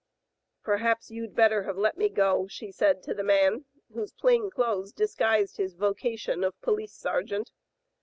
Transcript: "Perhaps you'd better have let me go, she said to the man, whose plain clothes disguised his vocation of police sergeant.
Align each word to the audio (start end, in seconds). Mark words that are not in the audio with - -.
"Perhaps 0.63 1.11
you'd 1.11 1.35
better 1.35 1.61
have 1.61 1.77
let 1.77 1.95
me 1.95 2.09
go, 2.09 2.47
she 2.47 2.71
said 2.71 3.03
to 3.03 3.13
the 3.13 3.21
man, 3.21 3.65
whose 3.93 4.13
plain 4.13 4.49
clothes 4.49 4.91
disguised 4.91 5.57
his 5.57 5.75
vocation 5.75 6.43
of 6.43 6.59
police 6.61 6.95
sergeant. 6.95 7.51